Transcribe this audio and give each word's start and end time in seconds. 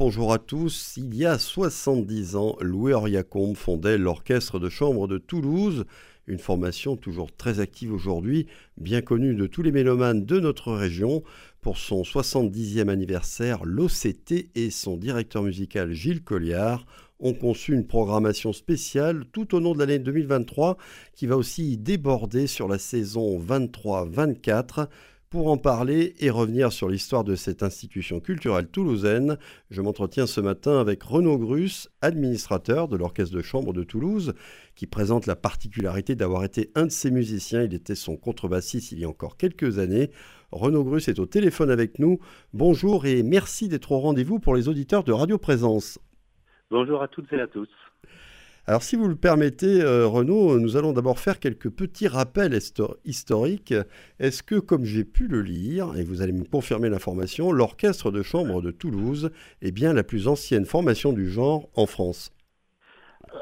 Bonjour 0.00 0.32
à 0.32 0.38
tous. 0.38 0.96
Il 0.96 1.12
y 1.16 1.26
a 1.26 1.40
70 1.40 2.36
ans, 2.36 2.56
Louis 2.60 2.92
Oriacombe 2.92 3.56
fondait 3.56 3.98
l'Orchestre 3.98 4.60
de 4.60 4.68
chambre 4.68 5.08
de 5.08 5.18
Toulouse, 5.18 5.86
une 6.28 6.38
formation 6.38 6.96
toujours 6.96 7.34
très 7.34 7.58
active 7.58 7.92
aujourd'hui, 7.92 8.46
bien 8.76 9.00
connue 9.00 9.34
de 9.34 9.48
tous 9.48 9.62
les 9.62 9.72
mélomanes 9.72 10.24
de 10.24 10.38
notre 10.38 10.72
région. 10.72 11.24
Pour 11.60 11.78
son 11.78 12.02
70e 12.02 12.88
anniversaire, 12.88 13.64
l'OCT 13.64 14.50
et 14.54 14.70
son 14.70 14.96
directeur 14.96 15.42
musical 15.42 15.92
Gilles 15.92 16.22
Colliard 16.22 16.86
ont 17.18 17.34
conçu 17.34 17.72
une 17.72 17.88
programmation 17.88 18.52
spéciale 18.52 19.24
tout 19.32 19.56
au 19.56 19.58
long 19.58 19.74
de 19.74 19.80
l'année 19.80 19.98
2023 19.98 20.76
qui 21.12 21.26
va 21.26 21.36
aussi 21.36 21.76
déborder 21.76 22.46
sur 22.46 22.68
la 22.68 22.78
saison 22.78 23.40
23-24. 23.40 24.86
Pour 25.30 25.50
en 25.50 25.58
parler 25.58 26.14
et 26.20 26.30
revenir 26.30 26.72
sur 26.72 26.88
l'histoire 26.88 27.22
de 27.22 27.34
cette 27.34 27.62
institution 27.62 28.18
culturelle 28.18 28.66
toulousaine, 28.66 29.36
je 29.70 29.82
m'entretiens 29.82 30.26
ce 30.26 30.40
matin 30.40 30.80
avec 30.80 31.02
Renaud 31.02 31.36
Grus, 31.36 31.90
administrateur 32.00 32.88
de 32.88 32.96
l'Orchestre 32.96 33.36
de 33.36 33.42
Chambre 33.42 33.74
de 33.74 33.82
Toulouse, 33.82 34.32
qui 34.74 34.86
présente 34.86 35.26
la 35.26 35.36
particularité 35.36 36.14
d'avoir 36.14 36.44
été 36.44 36.70
un 36.74 36.86
de 36.86 36.90
ses 36.90 37.10
musiciens. 37.10 37.62
Il 37.62 37.74
était 37.74 37.94
son 37.94 38.16
contrebassiste 38.16 38.92
il 38.92 39.00
y 39.00 39.04
a 39.04 39.08
encore 39.10 39.36
quelques 39.36 39.78
années. 39.78 40.10
Renaud 40.50 40.82
Grus 40.82 41.08
est 41.08 41.18
au 41.18 41.26
téléphone 41.26 41.70
avec 41.70 41.98
nous. 41.98 42.20
Bonjour 42.54 43.04
et 43.04 43.22
merci 43.22 43.68
d'être 43.68 43.92
au 43.92 43.98
rendez-vous 43.98 44.38
pour 44.38 44.54
les 44.54 44.66
auditeurs 44.70 45.04
de 45.04 45.12
Radio 45.12 45.36
Présence. 45.36 45.98
Bonjour 46.70 47.02
à 47.02 47.08
toutes 47.08 47.30
et 47.34 47.40
à 47.42 47.46
tous. 47.46 47.68
Alors 48.68 48.82
si 48.82 48.96
vous 48.96 49.08
le 49.08 49.16
permettez, 49.16 49.80
euh, 49.80 50.06
Renaud, 50.06 50.60
nous 50.60 50.76
allons 50.76 50.92
d'abord 50.92 51.18
faire 51.18 51.40
quelques 51.40 51.70
petits 51.70 52.06
rappels 52.06 52.52
historiques. 53.06 53.72
Est-ce 54.18 54.42
que, 54.42 54.56
comme 54.56 54.84
j'ai 54.84 55.04
pu 55.04 55.26
le 55.26 55.40
lire, 55.40 55.96
et 55.96 56.04
vous 56.04 56.20
allez 56.20 56.34
me 56.34 56.44
confirmer 56.44 56.90
l'information, 56.90 57.50
l'Orchestre 57.50 58.10
de 58.10 58.20
chambre 58.20 58.60
de 58.60 58.70
Toulouse 58.70 59.30
est 59.62 59.72
bien 59.72 59.94
la 59.94 60.02
plus 60.02 60.28
ancienne 60.28 60.66
formation 60.66 61.14
du 61.14 61.30
genre 61.30 61.70
en 61.76 61.86
France? 61.86 62.30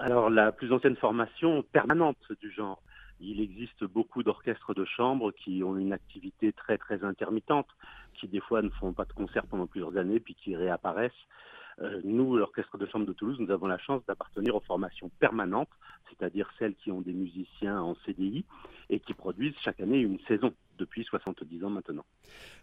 Alors 0.00 0.30
la 0.30 0.52
plus 0.52 0.72
ancienne 0.72 0.94
formation 0.94 1.64
permanente 1.72 2.30
du 2.40 2.52
genre. 2.52 2.80
Il 3.18 3.40
existe 3.40 3.82
beaucoup 3.82 4.22
d'orchestres 4.22 4.74
de 4.74 4.84
chambre 4.84 5.32
qui 5.32 5.64
ont 5.64 5.76
une 5.76 5.92
activité 5.92 6.52
très 6.52 6.78
très 6.78 7.02
intermittente, 7.02 7.66
qui 8.14 8.28
des 8.28 8.40
fois 8.40 8.62
ne 8.62 8.70
font 8.70 8.92
pas 8.92 9.06
de 9.06 9.12
concert 9.12 9.44
pendant 9.48 9.66
plusieurs 9.66 9.96
années, 9.96 10.20
puis 10.20 10.36
qui 10.36 10.54
réapparaissent. 10.54 11.10
Euh, 11.82 12.00
nous, 12.04 12.36
l'Orchestre 12.36 12.78
de 12.78 12.86
chambre 12.86 13.04
de 13.04 13.12
Toulouse, 13.12 13.36
nous 13.38 13.50
avons 13.50 13.66
la 13.66 13.76
chance 13.78 14.00
d'appartenir 14.08 14.56
aux 14.56 14.60
formations 14.60 15.10
permanentes, 15.20 15.68
c'est-à-dire 16.08 16.48
celles 16.58 16.74
qui 16.74 16.90
ont 16.90 17.02
des 17.02 17.12
musiciens 17.12 17.78
en 17.80 17.94
CDI 18.06 18.44
et 18.88 18.98
qui 18.98 19.12
produisent 19.12 19.54
chaque 19.62 19.80
année 19.80 19.98
une 19.98 20.18
saison 20.26 20.54
depuis 20.78 21.04
70 21.04 21.64
ans 21.64 21.70
maintenant. 21.70 22.04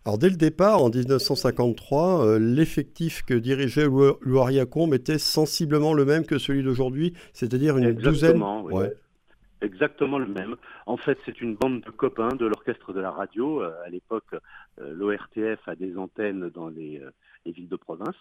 Alors 0.06 0.18
dès 0.18 0.30
le 0.30 0.36
départ, 0.36 0.82
en 0.82 0.90
1953, 0.90 2.26
euh, 2.26 2.40
l'effectif 2.40 3.22
que 3.24 3.36
dirigeait 3.36 3.86
Louaria 4.22 4.66
Combe 4.66 4.96
était 4.96 5.20
sensiblement 5.20 5.94
le 5.94 6.06
même 6.06 6.26
que 6.26 6.40
celui 6.40 6.64
d'aujourd'hui, 6.64 7.14
c'est-à-dire 7.34 7.78
une 7.78 7.86
Exactement, 7.86 8.64
douzaine. 8.64 8.82
Oui. 8.82 8.88
Exactement 9.62 10.18
le 10.18 10.28
même. 10.28 10.56
En 10.88 10.98
fait, 10.98 11.18
c'est 11.26 11.40
une 11.40 11.56
bande 11.56 11.82
de 11.82 11.90
copains 11.90 12.36
de 12.36 12.46
l'orchestre 12.46 12.92
de 12.92 13.00
la 13.00 13.12
radio. 13.12 13.62
Euh, 13.62 13.72
à 13.86 13.90
l'époque, 13.90 14.36
l'ORTF 14.78 15.60
a 15.68 15.76
des 15.76 15.98
antennes 15.98 16.50
dans 16.50 16.68
les, 16.68 17.00
les 17.46 17.52
villes 17.52 17.70
de 17.70 17.76
province. 17.76 18.16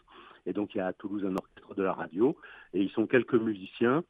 Et 0.47 0.53
donc 0.53 0.75
il 0.75 0.79
y 0.79 0.81
a 0.81 0.87
à 0.87 0.93
Toulouse 0.93 1.25
un 1.25 1.37
orchestre 1.37 1.75
de 1.75 1.83
la 1.83 1.93
radio, 1.93 2.37
et 2.75 2.81
ils 2.81 2.91
sont 2.91 3.07
quelques 3.07 3.35
musiciens 3.35 4.05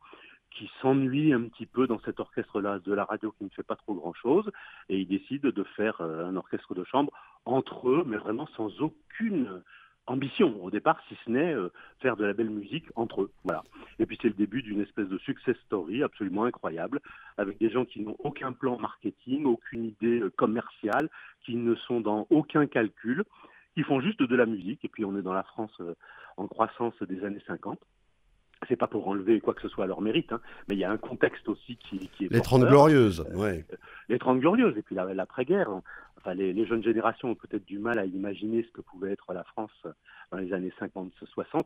qui 0.50 0.70
s'ennuient 0.80 1.32
un 1.32 1.48
petit 1.48 1.66
peu 1.66 1.86
dans 1.86 2.00
cet 2.00 2.20
orchestre-là 2.20 2.78
de 2.78 2.92
la 2.92 3.04
radio 3.04 3.32
qui 3.38 3.44
ne 3.44 3.50
fait 3.50 3.62
pas 3.62 3.76
trop 3.76 3.94
grand-chose, 3.94 4.50
et 4.88 4.98
ils 4.98 5.08
décident 5.08 5.50
de 5.50 5.64
faire 5.76 6.00
euh, 6.00 6.26
un 6.26 6.36
orchestre 6.36 6.74
de 6.74 6.84
chambre 6.84 7.12
entre 7.44 7.88
eux, 7.88 8.04
mais 8.06 8.18
vraiment 8.18 8.46
sans 8.56 8.80
aucune 8.80 9.62
ambition 10.06 10.62
au 10.62 10.70
départ, 10.70 11.00
si 11.08 11.16
ce 11.24 11.30
n'est 11.30 11.54
euh, 11.54 11.70
faire 12.00 12.16
de 12.16 12.24
la 12.24 12.32
belle 12.32 12.50
musique 12.50 12.86
entre 12.96 13.22
eux. 13.22 13.30
Voilà. 13.44 13.62
Et 13.98 14.06
puis 14.06 14.18
c'est 14.20 14.28
le 14.28 14.34
début 14.34 14.62
d'une 14.62 14.80
espèce 14.80 15.08
de 15.08 15.18
success 15.18 15.56
story 15.66 16.02
absolument 16.02 16.44
incroyable, 16.44 17.00
avec 17.38 17.58
des 17.58 17.70
gens 17.70 17.84
qui 17.84 18.00
n'ont 18.00 18.16
aucun 18.18 18.52
plan 18.52 18.78
marketing, 18.78 19.44
aucune 19.44 19.84
idée 19.84 20.20
euh, 20.20 20.30
commerciale, 20.30 21.08
qui 21.44 21.56
ne 21.56 21.74
sont 21.74 22.00
dans 22.00 22.26
aucun 22.30 22.66
calcul, 22.66 23.24
qui 23.74 23.82
font 23.82 24.00
juste 24.00 24.22
de 24.22 24.36
la 24.36 24.46
musique. 24.46 24.84
Et 24.84 24.88
puis 24.88 25.04
on 25.04 25.16
est 25.16 25.22
dans 25.22 25.32
la 25.32 25.42
France 25.42 25.72
euh, 25.80 25.94
en 26.36 26.46
croissance 26.46 26.94
des 27.02 27.24
années 27.24 27.42
50. 27.46 27.78
C'est 28.68 28.76
pas 28.76 28.86
pour 28.86 29.08
enlever 29.08 29.40
quoi 29.40 29.54
que 29.54 29.62
ce 29.62 29.68
soit 29.68 29.84
à 29.84 29.86
leur 29.88 30.00
mérite, 30.00 30.30
hein, 30.32 30.40
mais 30.68 30.76
il 30.76 30.78
y 30.78 30.84
a 30.84 30.90
un 30.90 30.96
contexte 30.96 31.48
aussi 31.48 31.76
qui, 31.78 32.08
qui 32.10 32.26
est. 32.26 32.32
Les 32.32 32.40
Trente 32.40 32.62
Glorieuses, 32.62 33.26
euh, 33.32 33.36
ouais. 33.36 33.66
Les 34.08 34.20
Trente 34.20 34.38
Glorieuses, 34.38 34.78
et 34.78 34.82
puis 34.82 34.94
l'après-guerre. 34.94 35.68
Enfin, 36.16 36.34
les, 36.34 36.52
les, 36.52 36.64
jeunes 36.66 36.84
générations 36.84 37.30
ont 37.30 37.34
peut-être 37.34 37.64
du 37.64 37.80
mal 37.80 37.98
à 37.98 38.04
imaginer 38.04 38.62
ce 38.62 38.70
que 38.70 38.80
pouvait 38.80 39.10
être 39.10 39.32
la 39.32 39.42
France 39.42 39.72
dans 40.32 40.38
les 40.38 40.52
années 40.52 40.72
50-60. 40.80 41.10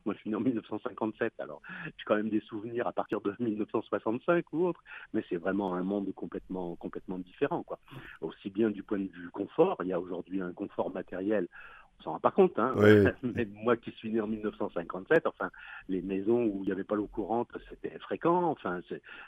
Moi, 0.04 0.14
je 0.14 0.18
suis 0.18 0.30
né 0.30 0.36
en 0.36 0.40
1957, 0.40 1.34
alors 1.38 1.62
j'ai 1.84 2.04
quand 2.04 2.16
même 2.16 2.28
des 2.28 2.40
souvenirs 2.40 2.86
à 2.86 2.92
partir 2.92 3.20
de 3.20 3.34
1965 3.38 4.44
ou 4.52 4.66
autre, 4.66 4.82
mais 5.14 5.24
c'est 5.28 5.36
vraiment 5.36 5.74
un 5.74 5.82
monde 5.82 6.12
complètement, 6.14 6.74
complètement 6.76 7.18
différent. 7.18 7.62
Quoi. 7.62 7.78
Aussi 8.20 8.50
bien 8.50 8.70
du 8.70 8.82
point 8.82 8.98
de 8.98 9.08
vue 9.08 9.30
confort, 9.30 9.76
il 9.82 9.88
y 9.88 9.92
a 9.92 10.00
aujourd'hui 10.00 10.40
un 10.40 10.52
confort 10.52 10.90
matériel 10.90 11.48
s'en 12.02 12.12
rend 12.12 12.20
pas 12.20 12.30
compte, 12.30 12.58
hein. 12.58 12.74
Moi 13.62 13.76
qui 13.76 13.90
suis 13.92 14.10
né 14.10 14.20
en 14.20 14.26
1957, 14.26 15.26
enfin, 15.26 15.50
les 15.88 16.02
maisons 16.02 16.44
où 16.44 16.60
il 16.62 16.66
n'y 16.66 16.72
avait 16.72 16.84
pas 16.84 16.94
l'eau 16.94 17.06
courante, 17.06 17.48
c'était 17.68 17.96
fréquent. 17.98 18.44
Enfin, 18.44 18.80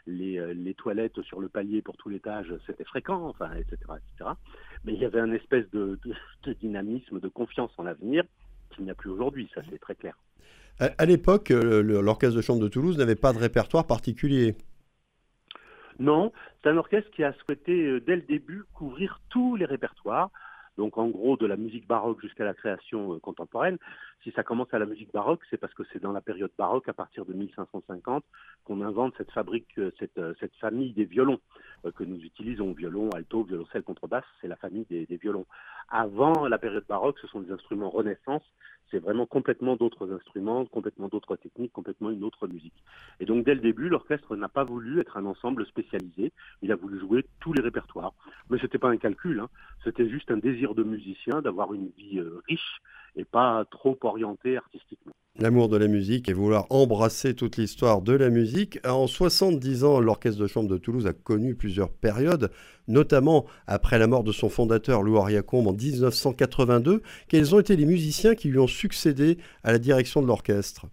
les, 0.06 0.38
euh, 0.38 0.52
les, 0.54 0.74
toilettes 0.74 1.20
sur 1.22 1.40
le 1.40 1.48
palier 1.48 1.82
pour 1.82 1.96
tout 1.96 2.08
l'étage, 2.08 2.54
c'était 2.66 2.84
fréquent. 2.84 3.26
Enfin, 3.26 3.50
etc., 3.54 3.76
etc. 3.96 4.30
Mais 4.84 4.94
il 4.94 5.00
y 5.00 5.04
avait 5.04 5.20
un 5.20 5.32
espèce 5.32 5.68
de, 5.70 5.98
de, 6.44 6.52
dynamisme, 6.54 7.20
de 7.20 7.28
confiance 7.28 7.70
en 7.78 7.82
l'avenir 7.82 8.24
qu'il 8.70 8.84
n'y 8.84 8.90
a 8.90 8.94
plus 8.94 9.10
aujourd'hui. 9.10 9.50
Ça, 9.54 9.62
c'est 9.70 9.80
très 9.80 9.94
clair. 9.94 10.16
À, 10.78 11.06
l'époque, 11.06 11.48
l'orchestre 11.50 12.36
de 12.36 12.42
chambre 12.42 12.60
de 12.60 12.68
Toulouse 12.68 12.98
n'avait 12.98 13.16
pas 13.16 13.32
de 13.32 13.38
répertoire 13.38 13.86
particulier. 13.86 14.54
Non, 15.98 16.32
c'est 16.62 16.68
un 16.68 16.76
orchestre 16.76 17.10
qui 17.10 17.24
a 17.24 17.32
souhaité, 17.32 17.72
euh, 17.72 18.00
dès 18.00 18.16
le 18.16 18.22
début, 18.22 18.62
couvrir 18.72 19.20
tous 19.30 19.56
les 19.56 19.64
répertoires 19.64 20.30
donc 20.78 20.96
en 20.96 21.08
gros 21.08 21.36
de 21.36 21.44
la 21.44 21.56
musique 21.56 21.86
baroque 21.86 22.20
jusqu'à 22.22 22.44
la 22.44 22.54
création 22.54 23.12
euh, 23.12 23.18
contemporaine. 23.18 23.78
Si 24.22 24.30
ça 24.30 24.44
commence 24.44 24.72
à 24.72 24.78
la 24.78 24.86
musique 24.86 25.12
baroque, 25.12 25.42
c'est 25.50 25.58
parce 25.58 25.74
que 25.74 25.82
c'est 25.92 26.00
dans 26.00 26.12
la 26.12 26.20
période 26.20 26.52
baroque, 26.56 26.88
à 26.88 26.92
partir 26.92 27.26
de 27.26 27.34
1550, 27.34 28.24
qu'on 28.64 28.80
invente 28.80 29.12
cette 29.18 29.32
fabrique, 29.32 29.76
euh, 29.78 29.90
cette, 29.98 30.16
euh, 30.18 30.34
cette 30.38 30.54
famille 30.56 30.92
des 30.92 31.04
violons 31.04 31.40
que 31.94 32.02
nous 32.02 32.20
utilisons, 32.20 32.72
violon, 32.72 33.08
alto, 33.10 33.44
violoncelle, 33.44 33.82
contrebasse, 33.82 34.24
c'est 34.40 34.48
la 34.48 34.56
famille 34.56 34.84
des, 34.90 35.06
des, 35.06 35.16
violons. 35.16 35.46
Avant 35.88 36.48
la 36.48 36.58
période 36.58 36.84
baroque, 36.88 37.18
ce 37.20 37.28
sont 37.28 37.40
des 37.40 37.52
instruments 37.52 37.88
Renaissance, 37.88 38.42
c'est 38.90 38.98
vraiment 38.98 39.26
complètement 39.26 39.76
d'autres 39.76 40.12
instruments, 40.12 40.64
complètement 40.66 41.08
d'autres 41.08 41.36
techniques, 41.36 41.72
complètement 41.72 42.10
une 42.10 42.24
autre 42.24 42.46
musique. 42.46 42.74
Et 43.20 43.26
donc 43.26 43.44
dès 43.44 43.54
le 43.54 43.60
début, 43.60 43.88
l'orchestre 43.88 44.36
n'a 44.36 44.48
pas 44.48 44.64
voulu 44.64 45.00
être 45.00 45.16
un 45.16 45.26
ensemble 45.26 45.66
spécialisé, 45.66 46.32
il 46.62 46.72
a 46.72 46.76
voulu 46.76 46.98
jouer 46.98 47.24
tous 47.40 47.52
les 47.52 47.62
répertoires. 47.62 48.14
Mais 48.50 48.58
c'était 48.58 48.78
pas 48.78 48.90
un 48.90 48.96
calcul, 48.96 49.40
hein. 49.40 49.48
c'était 49.84 50.08
juste 50.08 50.30
un 50.30 50.38
désir 50.38 50.74
de 50.74 50.82
musicien 50.82 51.42
d'avoir 51.42 51.74
une 51.74 51.88
vie 51.90 52.18
euh, 52.18 52.40
riche 52.48 52.80
et 53.16 53.24
pas 53.24 53.64
trop 53.70 53.98
orientée 54.02 54.56
artistiquement. 54.56 55.14
L'amour 55.40 55.68
de 55.68 55.76
la 55.76 55.86
musique 55.86 56.28
et 56.28 56.32
vouloir 56.32 56.66
embrasser 56.68 57.32
toute 57.32 57.58
l'histoire 57.58 58.02
de 58.02 58.12
la 58.12 58.28
musique. 58.28 58.80
En 58.84 59.06
70 59.06 59.84
ans, 59.84 60.00
l'Orchestre 60.00 60.40
de 60.40 60.48
chambre 60.48 60.68
de 60.68 60.78
Toulouse 60.78 61.06
a 61.06 61.12
connu 61.12 61.54
plusieurs 61.54 61.92
périodes, 61.92 62.50
notamment 62.88 63.46
après 63.68 64.00
la 64.00 64.08
mort 64.08 64.24
de 64.24 64.32
son 64.32 64.48
fondateur 64.48 65.04
Louis 65.04 65.16
Ariacombe 65.16 65.68
en 65.68 65.72
1982. 65.74 67.02
Quels 67.28 67.54
ont 67.54 67.60
été 67.60 67.76
les 67.76 67.86
musiciens 67.86 68.34
qui 68.34 68.48
lui 68.48 68.58
ont 68.58 68.66
succédé 68.66 69.38
à 69.62 69.70
la 69.70 69.78
direction 69.78 70.22
de 70.22 70.26
l'orchestre? 70.26 70.86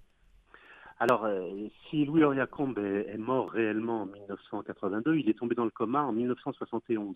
Alors, 0.99 1.25
euh, 1.25 1.49
si 1.89 2.05
Louis 2.05 2.23
Oriacombe 2.23 2.77
est, 2.77 3.15
est, 3.15 3.17
mort 3.17 3.49
réellement 3.49 4.03
en 4.03 4.05
1982, 4.05 5.15
il 5.15 5.27
est 5.27 5.39
tombé 5.39 5.55
dans 5.55 5.65
le 5.65 5.71
coma 5.71 6.03
en 6.03 6.11
1971. 6.11 7.15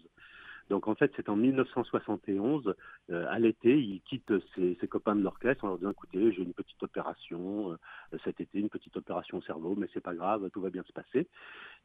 Donc 0.70 0.88
en 0.88 0.96
fait, 0.96 1.12
c'est 1.16 1.30
en 1.30 1.36
1971, 1.36 2.76
euh, 3.10 3.26
à 3.30 3.40
l'été, 3.40 3.80
il 3.80 4.02
quitte 4.02 4.32
ses, 4.56 4.78
ses 4.80 4.88
copains 4.88 5.16
de 5.16 5.22
l'orchestre 5.22 5.64
en 5.64 5.70
leur 5.70 5.78
disant 5.78 5.92
écoutez, 5.92 6.32
j'ai 6.32 6.44
une 6.44 6.54
petite 6.54 6.82
opération 6.84 7.72
euh, 7.72 8.18
cet 8.24 8.40
été, 8.40 8.60
une 8.60 8.70
petite 8.70 8.96
opération 8.96 9.38
au 9.38 9.42
cerveau, 9.42 9.76
mais 9.76 9.88
c'est 9.94 10.04
pas 10.04 10.14
grave, 10.14 10.50
tout 10.52 10.62
va 10.62 10.70
bien 10.70 10.84
se 10.84 10.94
passer. 10.94 11.28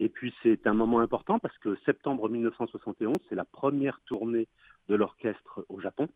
Et 0.01 0.09
puis 0.09 0.35
c'est 0.43 0.67
un 0.67 0.75
moment 0.75 1.01
important 1.01 1.39
parce 1.39 1.57
que 1.59 1.77
septembre 1.87 2.29
1971, 2.29 3.17
c'est 3.29 3.35
la 3.35 3.45
première 3.45 4.01
tournée 4.07 4.49
de 4.89 4.95
l'orchestre 4.95 5.65
au 5.69 5.81
Japon. 5.81 6.09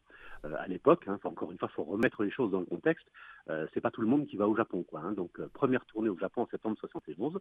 Euh, 0.44 0.54
à 0.58 0.68
l'époque, 0.68 1.04
hein, 1.08 1.18
encore 1.24 1.50
une 1.50 1.58
fois, 1.58 1.68
il 1.72 1.74
faut 1.74 1.84
remettre 1.84 2.22
les 2.22 2.30
choses 2.30 2.50
dans 2.50 2.60
le 2.60 2.66
contexte. 2.66 3.06
Euh, 3.48 3.66
c'est 3.72 3.80
pas 3.80 3.90
tout 3.90 4.00
le 4.00 4.06
monde 4.06 4.26
qui 4.26 4.36
va 4.36 4.46
au 4.46 4.56
Japon, 4.56 4.82
quoi. 4.82 5.00
Hein, 5.00 5.12
donc 5.12 5.40
euh, 5.40 5.48
première 5.52 5.84
tournée 5.86 6.08
au 6.08 6.18
Japon 6.18 6.42
en 6.42 6.46
septembre 6.48 6.76
71. 6.78 7.38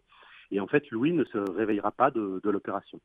Et 0.50 0.60
en 0.60 0.66
fait, 0.66 0.90
Louis 0.90 1.12
ne 1.12 1.24
se 1.24 1.38
réveillera 1.38 1.92
pas 1.92 2.10
de, 2.10 2.40
de 2.42 2.50
l'opération. 2.50 3.00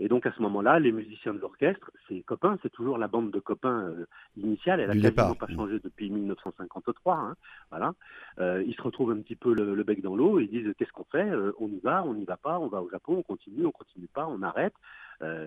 Et 0.00 0.08
donc 0.08 0.26
à 0.26 0.32
ce 0.32 0.42
moment-là, 0.42 0.78
les 0.80 0.92
musiciens 0.92 1.34
de 1.34 1.38
l'orchestre, 1.38 1.90
ses 2.08 2.22
copains, 2.22 2.58
c'est 2.62 2.72
toujours 2.72 2.98
la 2.98 3.08
bande 3.08 3.30
de 3.30 3.38
copains 3.38 3.84
euh, 3.84 4.06
initiale, 4.36 4.80
elle 4.80 4.90
a 4.90 4.94
quasiment 4.94 5.34
pas 5.34 5.46
changé 5.48 5.78
depuis 5.78 6.10
1953. 6.10 7.16
Hein, 7.16 7.34
voilà, 7.70 7.94
euh, 8.38 8.62
ils 8.66 8.74
se 8.74 8.82
retrouvent 8.82 9.12
un 9.12 9.20
petit 9.20 9.36
peu 9.36 9.54
le, 9.54 9.74
le 9.74 9.82
bec 9.84 10.02
dans 10.02 10.16
l'eau 10.16 10.40
ils 10.40 10.48
disent 10.48 10.72
qu'est-ce 10.76 10.92
qu'on 10.92 11.04
fait 11.04 11.30
euh, 11.30 11.52
On 11.60 11.68
y 11.68 11.78
va, 11.80 12.04
on 12.04 12.14
n'y 12.14 12.24
va 12.24 12.36
pas, 12.36 12.58
on 12.58 12.68
va 12.68 12.82
au 12.82 12.90
Japon, 12.90 13.16
on 13.18 13.22
continue, 13.22 13.66
on 13.66 13.72
continue 13.72 14.08
pas, 14.08 14.26
on 14.26 14.42
arrête. 14.42 14.74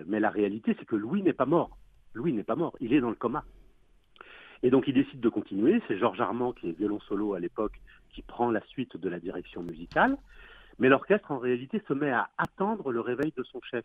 Mais 0.06 0.18
la 0.18 0.30
réalité, 0.30 0.74
c'est 0.76 0.86
que 0.86 0.96
Louis 0.96 1.22
n'est 1.22 1.34
pas 1.34 1.46
mort. 1.46 1.78
Louis 2.12 2.32
n'est 2.32 2.42
pas 2.42 2.56
mort, 2.56 2.74
il 2.80 2.92
est 2.94 3.00
dans 3.00 3.10
le 3.10 3.14
coma. 3.14 3.44
Et 4.64 4.70
donc 4.70 4.88
il 4.88 4.94
décide 4.94 5.20
de 5.20 5.28
continuer. 5.28 5.80
C'est 5.86 5.98
Georges 5.98 6.20
Armand, 6.20 6.52
qui 6.52 6.70
est 6.70 6.72
violon 6.72 6.98
solo 7.00 7.34
à 7.34 7.38
l'époque, 7.38 7.80
qui 8.10 8.22
prend 8.22 8.50
la 8.50 8.60
suite 8.66 8.96
de 8.96 9.08
la 9.08 9.20
direction 9.20 9.62
musicale. 9.62 10.16
Mais 10.78 10.88
l'orchestre, 10.88 11.30
en 11.30 11.38
réalité, 11.38 11.82
se 11.86 11.92
met 11.92 12.10
à 12.10 12.28
attendre 12.38 12.92
le 12.92 13.00
réveil 13.00 13.32
de 13.36 13.42
son 13.42 13.60
chef. 13.62 13.84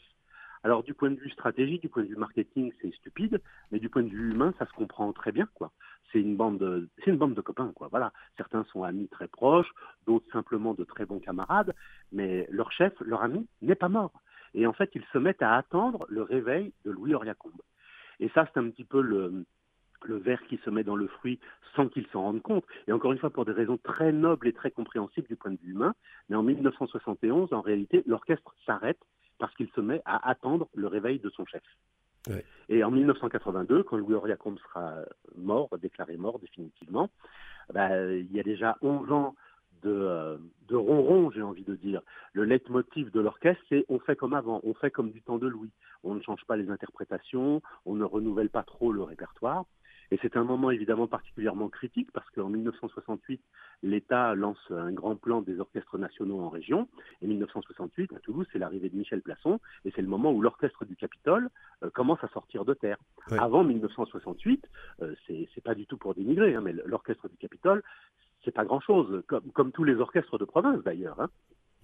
Alors, 0.64 0.84
du 0.84 0.94
point 0.94 1.12
de 1.12 1.20
vue 1.20 1.30
stratégique, 1.30 1.82
du 1.82 1.90
point 1.90 2.04
de 2.04 2.08
vue 2.08 2.16
marketing, 2.16 2.72
c'est 2.82 2.94
stupide, 2.96 3.42
mais 3.72 3.80
du 3.80 3.90
point 3.90 4.04
de 4.04 4.10
vue 4.10 4.32
humain, 4.32 4.54
ça 4.58 4.66
se 4.66 4.72
comprend 4.72 5.12
très 5.12 5.34
bien, 5.34 5.48
quoi. 5.54 5.72
C'est 6.12 6.22
une 6.22 6.38
bande 6.38 6.58
de, 6.58 6.90
c'est 7.04 7.12
une 7.12 7.18
bande 7.18 7.34
de 7.34 7.42
copains, 7.42 7.74
quoi. 7.76 7.90
Voilà. 7.90 8.14
Certains 8.38 8.64
sont 8.66 8.84
amis 8.84 9.10
très 9.10 9.28
proches, 9.28 9.70
d'autres 10.06 10.32
simplement 10.32 10.74
de 10.74 10.86
très 10.86 11.06
bons 11.06 11.20
camarades, 11.20 11.76
mais 12.14 12.48
leur 12.50 12.72
chef, 12.72 12.94
leur 13.02 13.24
ami, 13.24 13.46
n'est 13.62 13.76
pas 13.76 13.90
mort. 13.90 14.14
Et 14.54 14.66
en 14.66 14.74
fait, 14.74 14.90
ils 14.96 15.04
se 15.12 15.18
mettent 15.18 15.42
à 15.42 15.56
attendre 15.56 16.06
le 16.08 16.22
réveil 16.22 16.72
de 16.86 16.92
Louis 16.92 17.14
Oriacombe. 17.14 17.62
Et 18.20 18.30
ça, 18.30 18.48
c'est 18.54 18.60
un 18.60 18.70
petit 18.70 18.86
peu 18.86 19.02
le, 19.02 19.46
le 20.04 20.18
verre 20.18 20.42
qui 20.48 20.58
se 20.64 20.70
met 20.70 20.84
dans 20.84 20.96
le 20.96 21.08
fruit 21.08 21.40
sans 21.76 21.90
qu'ils 21.90 22.08
s'en 22.08 22.22
rendent 22.22 22.42
compte. 22.42 22.66
Et 22.88 22.92
encore 22.92 23.12
une 23.12 23.20
fois, 23.20 23.32
pour 23.32 23.44
des 23.44 23.52
raisons 23.52 23.78
très 23.78 24.12
nobles 24.12 24.48
et 24.48 24.54
très 24.54 24.72
compréhensibles 24.72 25.28
du 25.28 25.36
point 25.36 25.52
de 25.52 25.60
vue 25.60 25.72
humain. 25.72 25.94
Mais 26.30 26.36
en 26.36 26.44
1971, 26.44 27.52
en 27.52 27.62
réalité, 27.62 28.04
l'orchestre 28.06 28.56
s'arrête 28.66 29.00
parce 29.40 29.54
qu'il 29.56 29.70
se 29.70 29.82
met 29.82 30.02
à 30.06 30.30
attendre 30.30 30.68
le 30.74 30.88
réveil 30.88 31.20
de 31.20 31.30
son 31.30 31.46
chef. 31.46 31.64
Et 32.70 32.84
en 32.84 32.92
1982, 32.92 33.84
quand 33.84 33.98
Louis 33.98 34.14
Oriacombe 34.14 34.58
sera 34.60 34.96
mort, 35.36 35.78
déclaré 35.78 36.16
mort 36.16 36.40
définitivement, 36.40 37.10
bah, 37.74 37.90
il 38.14 38.32
y 38.32 38.40
a 38.40 38.44
déjà 38.44 38.78
11 38.82 39.12
ans 39.12 39.36
de, 39.84 39.92
euh, 39.92 40.38
de 40.70 40.76
ronron, 40.76 41.32
j'ai 41.32 41.42
envie 41.42 41.64
de 41.64 41.76
dire. 41.76 42.02
Le 42.32 42.46
leitmotiv 42.46 43.12
de 43.12 43.20
l'orchestre, 43.20 43.62
c'est 43.70 43.86
on 43.90 44.00
fait 44.00 44.16
comme 44.16 44.34
avant, 44.34 44.62
on 44.64 44.74
fait 44.74 44.92
comme 44.92 45.12
du 45.12 45.22
temps 45.22 45.38
de 45.38 45.48
Louis. 45.48 45.72
On 46.04 46.16
ne 46.16 46.22
change 46.22 46.44
pas 46.46 46.56
les 46.56 46.70
interprétations, 46.70 47.62
on 47.86 47.96
ne 47.96 48.06
renouvelle 48.06 48.50
pas 48.50 48.64
trop 48.64 48.92
le 48.92 49.04
répertoire. 49.04 49.66
Et 50.12 50.20
c'est 50.22 50.38
un 50.38 50.44
moment 50.44 50.72
évidemment 50.72 51.08
particulièrement 51.08 51.70
critique 51.70 52.12
parce 52.12 52.30
qu'en 52.32 52.50
1968, 52.50 53.42
l'État 53.84 54.36
lance 54.36 54.60
un 54.70 54.92
grand 54.92 55.16
plan 55.16 55.42
des 55.42 55.60
orchestres 55.60 55.98
nationaux 55.98 56.40
en 56.40 56.50
région. 56.50 56.88
Et 57.22 57.28
1968, 57.28 58.14
à 58.14 58.20
Toulouse, 58.20 58.48
c'est 58.52 58.60
l'arrivée 58.60 58.90
de 58.90 58.96
Michel 58.96 59.22
Plasson 59.22 59.60
et 59.86 59.92
c'est 59.96 60.02
le 60.02 60.08
moment 60.08 60.32
où 60.32 60.42
l'orchestre 60.42 60.86
du 60.86 60.96
Capitole 60.96 61.50
euh, 61.84 61.90
commence 61.90 62.24
à 62.24 62.28
sortir 62.30 62.66
de 62.66 62.74
terre. 62.74 62.98
Avant 63.32 63.64
1968, 63.64 64.68
euh, 65.02 65.16
c'est 65.28 65.64
pas 65.64 65.76
du 65.76 65.86
tout 65.86 65.98
pour 65.98 66.14
dénigrer, 66.14 66.56
hein, 66.56 66.62
mais 66.62 66.74
l'orchestre 66.86 67.30
du 67.30 67.38
Capitole, 67.38 67.84
c'est 68.44 68.52
pas 68.52 68.66
grand-chose, 68.66 69.24
comme, 69.28 69.52
comme, 69.52 69.72
tous 69.72 69.84
les 69.84 69.96
orchestres 69.96 70.38
de 70.38 70.46
province 70.46 70.84
d'ailleurs. 70.84 71.20
Hein. 71.22 71.30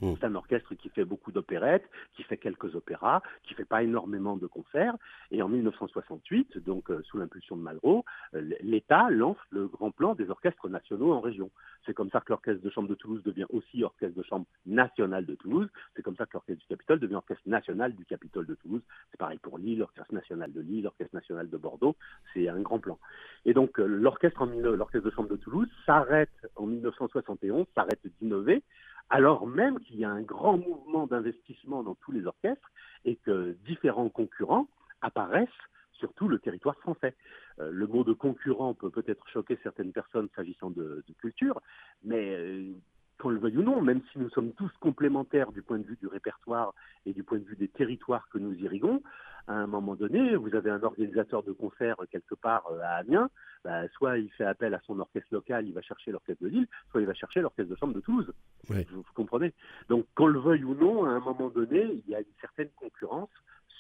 Mmh. 0.01 0.13
C'est 0.19 0.25
un 0.25 0.35
orchestre 0.35 0.73
qui 0.75 0.89
fait 0.89 1.05
beaucoup 1.05 1.31
d'opérettes, 1.31 1.87
qui 2.15 2.23
fait 2.23 2.37
quelques 2.37 2.75
opéras, 2.75 3.21
qui 3.43 3.53
fait 3.53 3.65
pas 3.65 3.83
énormément 3.83 4.37
de 4.37 4.47
concerts. 4.47 4.95
Et 5.31 5.41
en 5.41 5.49
1968, 5.49 6.59
donc 6.59 6.89
euh, 6.89 7.01
sous 7.03 7.17
l'impulsion 7.17 7.57
de 7.57 7.61
Malraux, 7.61 8.05
euh, 8.33 8.51
l'État 8.61 9.09
lance 9.09 9.37
le 9.49 9.67
grand 9.67 9.91
plan 9.91 10.15
des 10.15 10.29
orchestres 10.29 10.69
nationaux 10.69 11.13
en 11.13 11.19
région. 11.19 11.51
C'est 11.85 11.93
comme 11.93 12.09
ça 12.09 12.21
que 12.21 12.29
l'orchestre 12.29 12.63
de 12.63 12.69
chambre 12.69 12.87
de 12.87 12.95
Toulouse 12.95 13.23
devient 13.23 13.45
aussi 13.49 13.83
orchestre 13.83 14.15
de 14.15 14.23
chambre 14.23 14.45
national 14.65 15.25
de 15.25 15.35
Toulouse. 15.35 15.67
C'est 15.95 16.01
comme 16.01 16.15
ça 16.15 16.25
que 16.25 16.33
l'orchestre 16.33 16.61
du 16.61 16.67
Capitole 16.67 16.99
devient 16.99 17.15
orchestre 17.15 17.47
national 17.47 17.95
du 17.95 18.05
Capitole 18.05 18.45
de 18.45 18.55
Toulouse. 18.55 18.81
C'est 19.11 19.17
pareil 19.17 19.39
pour 19.39 19.57
Lille, 19.57 19.79
l'orchestre 19.79 20.13
national 20.13 20.51
de 20.51 20.61
Lille, 20.61 20.83
l'orchestre 20.83 21.15
national 21.15 21.49
de 21.49 21.57
Bordeaux. 21.57 21.95
C'est 22.33 22.47
un 22.47 22.61
grand 22.61 22.79
plan. 22.79 22.99
Et 23.45 23.53
donc 23.53 23.79
euh, 23.79 23.85
l'orchestre 23.85 24.45
l'orchestre 24.45 25.05
de 25.05 25.13
chambre 25.13 25.29
de 25.29 25.35
Toulouse 25.37 25.69
s'arrête 25.85 26.29
en 26.55 26.65
1971, 26.65 27.65
s'arrête 27.75 27.99
d'innover 28.19 28.63
alors 29.09 29.47
même 29.47 29.79
qu'il 29.79 29.97
y 29.97 30.05
a 30.05 30.09
un 30.09 30.21
grand 30.21 30.57
mouvement 30.57 31.07
d'investissement 31.07 31.83
dans 31.83 31.95
tous 31.95 32.11
les 32.11 32.25
orchestres 32.25 32.71
et 33.05 33.15
que 33.15 33.57
différents 33.65 34.09
concurrents 34.09 34.67
apparaissent 35.01 35.49
sur 35.93 36.13
tout 36.13 36.27
le 36.27 36.39
territoire 36.39 36.77
français. 36.77 37.15
Euh, 37.59 37.71
le 37.71 37.85
mot 37.85 38.03
de 38.03 38.13
concurrent 38.13 38.73
peut 38.73 38.89
peut-être 38.89 39.27
choquer 39.29 39.59
certaines 39.63 39.91
personnes 39.91 40.29
s'agissant 40.35 40.69
de, 40.69 41.03
culture, 41.19 41.61
mais 42.03 42.35
euh, 42.35 42.71
qu'on 43.19 43.29
le 43.29 43.39
veuille 43.39 43.57
ou 43.57 43.63
non, 43.63 43.81
même 43.81 44.01
si 44.11 44.19
nous 44.19 44.29
sommes 44.29 44.53
tous 44.53 44.71
complémentaires 44.79 45.51
du 45.51 45.61
point 45.61 45.77
de 45.77 45.83
vue 45.83 45.97
du 45.97 46.07
répertoire 46.07 46.73
et 47.05 47.13
du 47.13 47.23
point 47.23 47.37
de 47.37 47.43
vue 47.43 47.55
des 47.55 47.67
territoires 47.67 48.27
que 48.29 48.37
nous 48.37 48.53
irriguons, 48.53 49.01
à 49.47 49.53
un 49.53 49.67
moment 49.67 49.95
donné, 49.95 50.35
vous 50.35 50.53
avez 50.55 50.69
un 50.69 50.83
organisateur 50.83 51.43
de 51.43 51.51
concert 51.51 51.95
quelque 52.11 52.35
part 52.35 52.67
euh, 52.71 52.79
à 52.81 52.97
Amiens, 52.97 53.29
bah, 53.63 53.87
soit 53.89 54.19
il 54.19 54.31
fait 54.31 54.45
appel 54.45 54.73
à 54.73 54.79
son 54.85 54.99
orchestre 54.99 55.29
local, 55.31 55.67
il 55.67 55.73
va 55.73 55.81
chercher 55.81 56.11
l'orchestre 56.11 56.43
de 56.43 56.49
Lille, 56.49 56.67
soit 56.91 57.01
il 57.01 57.07
va 57.07 57.13
chercher 57.13 57.41
l'orchestre 57.41 57.71
de 57.71 57.75
chambre 57.75 57.93
de 57.93 57.99
Toulouse. 57.99 58.31
Vous, 58.67 59.03
comprenez? 59.15 59.53
Donc, 59.89 60.05
qu'on 60.15 60.27
le 60.27 60.39
veuille 60.39 60.63
ou 60.63 60.75
non, 60.75 61.05
à 61.05 61.09
un 61.09 61.19
moment 61.19 61.49
donné, 61.49 61.81
il 61.81 62.09
y 62.09 62.15
a 62.15 62.19
une 62.19 62.35
certaine 62.39 62.69
concurrence 62.75 63.29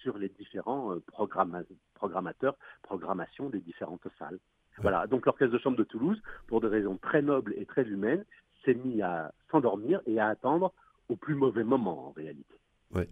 sur 0.01 0.17
les 0.17 0.29
différents 0.29 0.93
euh, 0.93 1.03
programmateurs, 1.93 2.55
programmation 2.83 3.49
des 3.49 3.59
différentes 3.59 4.07
salles. 4.17 4.39
Voilà, 4.81 5.07
donc 5.07 5.25
l'orchestre 5.25 5.53
de 5.53 5.59
chambre 5.59 5.77
de 5.77 5.83
Toulouse, 5.83 6.21
pour 6.47 6.61
des 6.61 6.67
raisons 6.67 6.97
très 6.97 7.21
nobles 7.21 7.53
et 7.57 7.65
très 7.65 7.83
humaines, 7.83 8.23
s'est 8.69 8.79
mis 8.85 9.01
à 9.01 9.31
s'endormir 9.51 10.01
et 10.05 10.19
à 10.19 10.27
attendre 10.27 10.73
au 11.09 11.15
plus 11.15 11.35
mauvais 11.35 11.63
moment 11.63 12.09
en 12.09 12.11
réalité. 12.11 12.55
Ouais. 12.93 13.07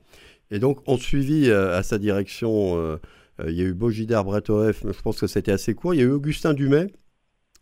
Et 0.51 0.59
donc, 0.59 0.79
on 0.87 0.97
suivit 0.97 1.49
euh, 1.49 1.77
à 1.77 1.83
sa 1.83 1.97
direction, 1.97 2.77
euh, 2.77 2.97
euh, 3.39 3.49
il 3.49 3.55
y 3.55 3.61
a 3.61 3.65
eu 3.65 3.73
Bogidar 3.73 4.23
Bratoef, 4.23 4.83
mais 4.83 4.93
je 4.93 5.01
pense 5.01 5.19
que 5.19 5.27
c'était 5.27 5.51
assez 5.51 5.75
court. 5.75 5.93
Il 5.93 5.97
y 5.97 6.03
a 6.03 6.05
eu 6.05 6.11
Augustin 6.11 6.53
Dumay. 6.53 6.87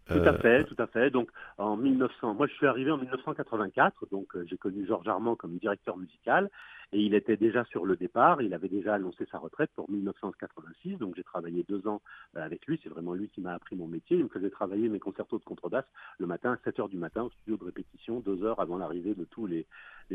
Tout 0.08 0.20
à 0.20 0.38
fait, 0.38 0.64
tout 0.66 0.76
à 0.78 0.86
fait. 0.86 1.10
Donc, 1.10 1.30
en 1.58 1.78
1900, 1.78 2.36
moi 2.36 2.46
je 2.46 2.54
suis 2.54 2.68
arrivé 2.68 2.92
en 2.92 2.98
1984, 2.98 4.06
donc 4.12 4.28
j'ai 4.46 4.56
connu 4.56 4.86
Georges 4.86 5.08
Armand 5.08 5.36
comme 5.36 5.58
directeur 5.58 5.98
musical. 5.98 6.52
Et 6.94 7.02
il 7.02 7.14
était 7.14 7.38
déjà 7.38 7.66
sur 7.66 7.86
le 7.86 7.96
départ, 7.96 8.42
il 8.42 8.54
avait 8.54 8.70
déjà 8.70 8.96
annoncé 8.96 9.26
sa 9.32 9.38
retraite 9.38 9.72
pour 9.76 9.90
1986, 9.90 10.98
donc 10.98 11.16
j'ai 11.16 11.24
travaillé 11.24 11.66
deux 11.68 11.88
ans 11.88 12.02
euh, 12.36 12.44
avec 12.44 12.66
lui, 12.68 12.80
c'est 12.84 12.90
vraiment 12.90 13.14
lui 13.14 13.30
qui 13.30 13.42
m'a 13.42 13.54
appris 13.54 13.76
mon 13.76 13.88
métier. 13.88 14.18
Il 14.18 14.24
me 14.24 14.30
faisait 14.30 14.50
travailler 14.50 14.88
mes 14.90 15.00
concertos 15.00 15.40
de 15.40 15.44
contrebasse 15.44 15.86
le 16.20 16.28
matin 16.28 16.54
à 16.54 16.58
7 16.64 16.78
h 16.78 16.90
du 16.90 16.98
matin 16.98 17.24
au 17.24 17.30
studio 17.32 17.58
de 17.58 17.66
répétition, 17.66 18.20
deux 18.20 18.44
heures 18.44 18.60
avant 18.60 18.78
l'arrivée 18.78 19.16
de 19.16 19.26
tous 19.26 19.48
les, 19.48 19.66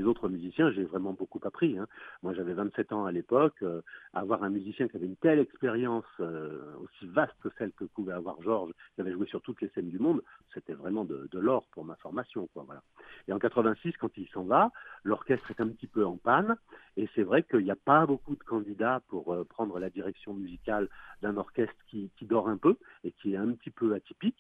autres 0.05 0.29
musiciens. 0.29 0.71
J'ai 0.71 0.85
vraiment 0.85 1.13
beaucoup 1.13 1.41
appris. 1.43 1.77
Hein. 1.77 1.89
Moi 2.23 2.33
j'avais 2.35 2.55
27 2.55 2.93
ans 2.93 3.07
à 3.07 3.13
l'époque, 3.13 3.57
euh, 3.63 3.83
avoir 4.15 4.45
un 4.45 4.51
musicien 4.51 4.89
qui 4.89 4.97
avait 4.97 5.07
une 5.07 5.17
telle 5.17 5.41
expérience 5.41 6.05
euh, 6.21 6.77
aussi 6.83 7.07
vaste 7.09 7.35
que 7.43 7.49
celle 7.59 7.73
que 7.73 7.85
pouvait 7.85 8.13
avoir 8.13 8.41
Georges, 8.41 8.73
qui 8.95 9.01
avait 9.01 9.13
joué 9.13 9.27
sur 9.27 9.43
toutes 9.43 9.61
les 9.61 9.69
scènes 9.71 9.89
du 9.89 9.99
monde, 9.99 10.23
c'était 10.55 10.75
vraiment 10.75 11.05
de, 11.05 11.29
l'or 11.33 11.67
pour 11.73 11.85
ma 11.85 11.97
formation. 11.97 12.49
Quoi, 12.53 12.65
voilà. 12.65 12.83
Et 13.29 13.33
en 13.33 13.39
86, 13.39 13.97
quand 13.99 14.17
il 14.17 14.29
s'en 14.29 14.45
va, 14.45 14.71
l'orchestre 15.05 15.51
est 15.51 15.61
un 15.61 15.69
petit 15.69 15.87
peu 15.87 16.05
en 16.05 16.17
panne. 16.17 16.57
Et 16.97 17.09
c'est 17.15 17.23
vrai 17.23 17.43
qu'il 17.43 17.61
n'y 17.61 17.71
a 17.71 17.77
pas 17.77 18.07
beaucoup 18.07 18.35
de 18.35 18.43
candidats 18.43 19.01
pour 19.09 19.33
euh, 19.33 19.45
prendre 19.45 19.79
la 19.79 19.91
direction 19.91 20.35
musicale 20.35 20.89
d'un 21.23 21.37
orchestre 21.37 21.75
qui, 21.89 22.11
dort 22.23 22.49
un 22.49 22.57
peu 22.57 22.77
et 23.05 23.13
qui 23.13 23.35
est 23.35 23.37
un 23.37 23.53
petit 23.53 23.71
peu 23.71 23.95
atypique 23.95 24.39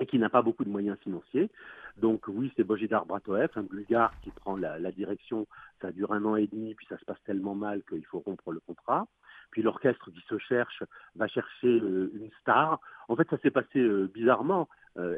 et 0.00 0.06
qui 0.06 0.18
n'a 0.18 0.30
pas 0.30 0.42
beaucoup 0.42 0.64
de 0.64 0.70
moyens 0.70 0.98
financiers. 0.98 1.50
Donc 1.98 2.26
oui, 2.28 2.52
c'est 2.56 2.64
Bojidar 2.64 3.06
Bratoev, 3.06 3.50
un 3.56 3.62
bulgare 3.62 4.12
qui 4.22 4.30
prend 4.30 4.56
la, 4.56 4.92
direction. 4.92 5.46
Ça 5.80 5.92
dure 5.92 6.12
un 6.12 6.24
an 6.24 6.36
et 6.36 6.46
demi, 6.46 6.74
puis 6.74 6.86
ça 6.88 6.98
se 6.98 7.04
passe 7.04 7.22
tellement 7.24 7.54
mal 7.54 7.82
qu'il 7.88 8.04
faut 8.06 8.20
rompre 8.20 8.52
le 8.52 8.60
contrat. 8.60 9.06
Puis 9.50 9.62
l'orchestre 9.62 10.10
qui 10.10 10.20
se 10.28 10.38
cherche 10.38 10.82
va 11.14 11.28
chercher 11.28 11.80
euh, 11.80 12.10
une 12.14 12.30
star. 12.40 12.80
En 13.08 13.16
fait, 13.16 13.28
ça 13.28 13.38
s'est 13.38 13.50
passé 13.50 13.78
euh, 13.78 14.10
bizarrement. 14.12 14.68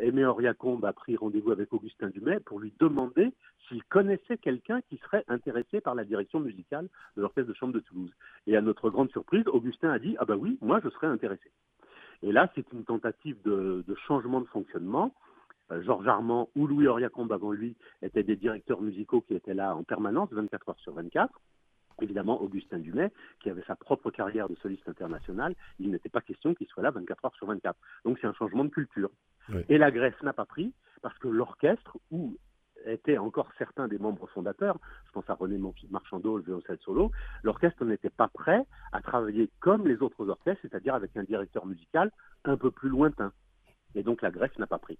Aimé 0.02 0.24
Oriacombe 0.24 0.84
a 0.84 0.92
pris 0.92 1.16
rendez-vous 1.16 1.50
avec 1.50 1.72
Augustin 1.72 2.08
Dumay 2.08 2.38
pour 2.38 2.60
lui 2.60 2.72
demander 2.78 3.32
s'il 3.66 3.82
connaissait 3.84 4.38
quelqu'un 4.38 4.80
qui 4.82 4.98
serait 4.98 5.24
intéressé 5.26 5.80
par 5.80 5.96
la 5.96 6.04
direction 6.04 6.38
musicale 6.38 6.88
de 7.16 7.22
l'Orchestre 7.22 7.48
de 7.48 7.54
Chambre 7.54 7.72
de 7.72 7.80
Toulouse. 7.80 8.12
Et 8.46 8.56
à 8.56 8.60
notre 8.60 8.88
grande 8.90 9.10
surprise, 9.10 9.48
Augustin 9.48 9.90
a 9.90 9.98
dit 9.98 10.16
Ah 10.20 10.26
ben 10.26 10.36
oui, 10.36 10.58
moi 10.60 10.80
je 10.84 10.88
serais 10.90 11.08
intéressé. 11.08 11.50
Et 12.22 12.32
là, 12.32 12.50
c'est 12.54 12.64
une 12.72 12.84
tentative 12.84 13.36
de, 13.44 13.84
changement 14.06 14.40
de 14.40 14.46
fonctionnement. 14.46 15.14
Euh, 15.70 15.82
Georges 15.82 16.08
Armand 16.08 16.48
ou 16.56 16.66
Louis 16.66 16.86
Oriacombe 16.86 17.32
avant 17.32 17.52
lui 17.52 17.76
étaient 18.02 18.22
des 18.22 18.36
directeurs 18.36 18.82
musicaux 18.82 19.22
qui 19.22 19.34
étaient 19.34 19.54
là 19.54 19.74
en 19.74 19.82
permanence, 19.82 20.30
24 20.32 20.68
heures 20.70 20.80
sur 20.80 20.94
24 20.94 21.40
évidemment 22.02 22.40
Augustin 22.42 22.78
Dumay, 22.78 23.12
qui 23.40 23.50
avait 23.50 23.62
sa 23.66 23.76
propre 23.76 24.10
carrière 24.10 24.48
de 24.48 24.54
soliste 24.56 24.88
international, 24.88 25.54
il 25.78 25.90
n'était 25.90 26.08
pas 26.08 26.20
question 26.20 26.54
qu'il 26.54 26.66
soit 26.66 26.82
là 26.82 26.90
24 26.90 27.24
heures 27.24 27.34
sur 27.36 27.46
24. 27.46 27.78
Donc 28.04 28.18
c'est 28.20 28.26
un 28.26 28.34
changement 28.34 28.64
de 28.64 28.70
culture. 28.70 29.10
Et 29.68 29.78
la 29.78 29.90
Grèce 29.90 30.20
n'a 30.22 30.32
pas 30.32 30.46
pris, 30.46 30.72
parce 31.02 31.16
que 31.18 31.28
l'orchestre, 31.28 31.98
où 32.10 32.36
étaient 32.86 33.18
encore 33.18 33.48
certains 33.58 33.88
des 33.88 33.98
membres 33.98 34.26
fondateurs, 34.28 34.78
je 35.06 35.12
pense 35.12 35.28
à 35.28 35.34
René 35.34 35.58
Marchandot, 35.90 36.38
le 36.38 36.42
violoncelle 36.42 36.78
solo, 36.80 37.10
l'orchestre 37.42 37.84
n'était 37.84 38.10
pas 38.10 38.28
prêt 38.28 38.64
à 38.92 39.00
travailler 39.00 39.50
comme 39.60 39.86
les 39.86 40.02
autres 40.02 40.28
orchestres, 40.28 40.62
c'est-à-dire 40.62 40.94
avec 40.94 41.16
un 41.16 41.24
directeur 41.24 41.66
musical 41.66 42.10
un 42.44 42.56
peu 42.56 42.70
plus 42.70 42.88
lointain. 42.88 43.32
Et 43.94 44.02
donc 44.02 44.22
la 44.22 44.30
Grèce 44.30 44.58
n'a 44.58 44.66
pas 44.66 44.78
pris. 44.78 44.98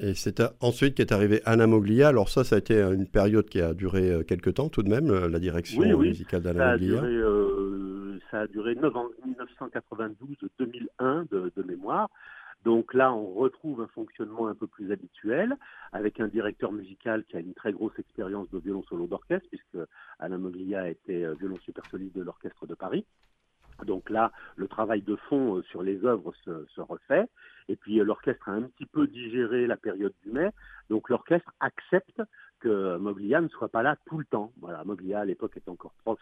Et 0.00 0.14
c'est 0.14 0.42
ensuite 0.60 0.94
qu'est 0.94 1.12
arrivé 1.12 1.42
Anna 1.44 1.66
Moglia. 1.66 2.08
Alors 2.08 2.28
ça, 2.28 2.44
ça 2.44 2.56
a 2.56 2.58
été 2.58 2.80
une 2.80 3.06
période 3.06 3.46
qui 3.46 3.60
a 3.60 3.74
duré 3.74 4.10
euh, 4.10 4.22
quelques 4.22 4.54
temps 4.54 4.68
tout 4.68 4.82
de 4.82 4.88
même, 4.88 5.26
la 5.26 5.38
direction 5.38 5.82
musicale 5.98 6.42
d'Anna 6.42 6.72
Moglia. 6.72 7.02
Euh, 7.02 8.18
ça 8.30 8.40
a 8.40 8.46
duré 8.46 8.74
9 8.74 8.96
ans, 8.96 9.08
1992-2001 9.26 11.28
de, 11.30 11.52
de 11.54 11.62
mémoire. 11.62 12.08
Donc 12.64 12.94
là, 12.94 13.12
on 13.12 13.34
retrouve 13.34 13.80
un 13.80 13.88
fonctionnement 13.88 14.46
un 14.46 14.54
peu 14.54 14.66
plus 14.66 14.92
habituel, 14.92 15.56
avec 15.92 16.20
un 16.20 16.28
directeur 16.28 16.70
musical 16.70 17.24
qui 17.24 17.36
a 17.36 17.40
une 17.40 17.54
très 17.54 17.72
grosse 17.72 17.98
expérience 17.98 18.48
de 18.50 18.58
violon 18.58 18.84
solo 18.84 19.06
d'orchestre, 19.06 19.48
puisque 19.48 19.88
Alain 20.20 20.38
Moglia 20.38 20.88
était 20.88 21.24
euh, 21.24 21.34
violon 21.34 21.58
super 21.64 21.84
soliste 21.90 22.14
de 22.14 22.22
l'Orchestre 22.22 22.66
de 22.66 22.74
Paris. 22.74 23.04
Donc 23.84 24.10
là, 24.10 24.30
le 24.54 24.68
travail 24.68 25.02
de 25.02 25.16
fond 25.16 25.56
euh, 25.56 25.62
sur 25.62 25.82
les 25.82 26.04
œuvres 26.04 26.32
se, 26.44 26.80
refait. 26.80 27.26
Et 27.68 27.76
puis 27.76 27.96
l'orchestre 27.96 28.48
a 28.48 28.52
un 28.52 28.62
petit 28.62 28.86
peu 28.86 29.06
digéré 29.06 29.66
la 29.66 29.76
période 29.76 30.14
du 30.22 30.30
mai, 30.30 30.50
donc 30.90 31.08
l'orchestre 31.08 31.52
accepte 31.60 32.20
que 32.60 32.96
Moglia 32.96 33.40
ne 33.40 33.48
soit 33.48 33.68
pas 33.68 33.82
là 33.82 33.96
tout 34.06 34.18
le 34.18 34.24
temps. 34.24 34.52
Voilà, 34.60 34.84
Moglia 34.84 35.20
à 35.20 35.24
l'époque 35.24 35.56
était 35.56 35.70
encore 35.70 35.94
prof 36.02 36.18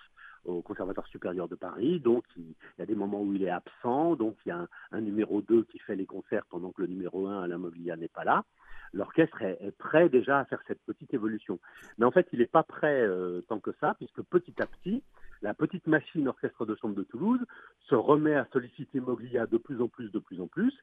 au 0.46 0.62
Conservatoire 0.62 1.06
supérieur 1.06 1.48
de 1.48 1.54
Paris, 1.54 2.00
donc 2.00 2.24
il, 2.36 2.54
y 2.78 2.82
a 2.82 2.86
des 2.86 2.94
moments 2.94 3.22
où 3.22 3.34
il 3.34 3.42
est 3.42 3.50
absent, 3.50 4.16
donc 4.16 4.36
il 4.46 4.48
y 4.48 4.52
a 4.52 4.66
un, 4.90 5.00
numéro 5.00 5.42
2 5.42 5.64
qui 5.64 5.78
fait 5.80 5.96
les 5.96 6.06
concerts 6.06 6.46
pendant 6.48 6.72
que 6.72 6.80
le 6.82 6.88
numéro 6.88 7.26
1, 7.26 7.42
Alain 7.42 7.58
Moglia, 7.58 7.96
n'est 7.96 8.08
pas 8.08 8.24
là. 8.24 8.44
L'orchestre 8.92 9.42
est, 9.42 9.76
prêt 9.78 10.08
déjà 10.08 10.40
à 10.40 10.44
faire 10.44 10.60
cette 10.66 10.82
petite 10.82 11.14
évolution. 11.14 11.58
Mais 11.98 12.06
en 12.06 12.10
fait, 12.10 12.26
il 12.32 12.40
n'est 12.40 12.46
pas 12.46 12.62
prêt 12.62 13.00
euh, 13.00 13.40
tant 13.48 13.60
que 13.60 13.72
ça, 13.80 13.94
puisque 13.94 14.22
petit 14.22 14.60
à 14.60 14.66
petit, 14.66 15.02
la 15.42 15.54
petite 15.54 15.86
machine 15.86 16.28
orchestre 16.28 16.66
de 16.66 16.74
chambre 16.74 16.94
de 16.94 17.04
Toulouse 17.04 17.40
se 17.88 17.94
remet 17.94 18.34
à 18.34 18.46
solliciter 18.52 19.00
Moglia 19.00 19.46
de 19.46 19.58
plus 19.58 19.80
en 19.80 19.88
plus, 19.88 20.10
de 20.10 20.18
plus 20.18 20.40
en 20.40 20.48
plus. 20.48 20.74